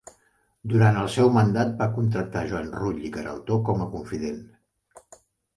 Durant 0.71 0.95
el 1.01 1.09
seu 1.15 1.29
mandat 1.35 1.75
va 1.83 1.89
contractar 1.97 2.43
Joan 2.53 2.71
Rull 2.79 3.05
i 3.11 3.13
Queraltó 3.19 3.61
com 3.69 3.85
a 3.85 3.89
confident. 3.93 4.41